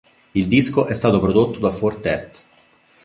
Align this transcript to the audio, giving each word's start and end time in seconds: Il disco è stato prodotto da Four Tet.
Il 0.31 0.47
disco 0.47 0.87
è 0.87 0.95
stato 0.95 1.19
prodotto 1.19 1.59
da 1.59 1.69
Four 1.69 1.97
Tet. 1.97 2.45